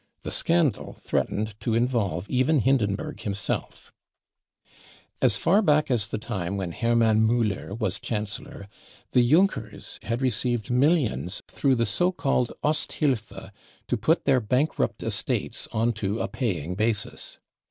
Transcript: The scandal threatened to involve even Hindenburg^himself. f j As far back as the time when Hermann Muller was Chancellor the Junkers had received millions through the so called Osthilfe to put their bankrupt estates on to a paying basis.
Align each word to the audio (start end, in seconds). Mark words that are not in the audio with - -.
The 0.23 0.31
scandal 0.31 0.93
threatened 0.93 1.59
to 1.59 1.75
involve 1.75 2.27
even 2.27 2.61
Hindenburg^himself. 2.61 3.91
f 3.91 3.93
j 4.65 4.71
As 5.21 5.37
far 5.37 5.61
back 5.61 5.91
as 5.91 6.07
the 6.07 6.17
time 6.17 6.57
when 6.57 6.71
Hermann 6.71 7.23
Muller 7.23 7.75
was 7.75 7.99
Chancellor 7.99 8.67
the 9.11 9.21
Junkers 9.21 9.99
had 10.01 10.23
received 10.23 10.71
millions 10.71 11.43
through 11.47 11.75
the 11.75 11.85
so 11.85 12.11
called 12.11 12.51
Osthilfe 12.63 13.51
to 13.87 13.95
put 13.95 14.25
their 14.25 14.39
bankrupt 14.39 15.03
estates 15.03 15.67
on 15.71 15.93
to 15.93 16.19
a 16.19 16.27
paying 16.27 16.73
basis. 16.73 17.37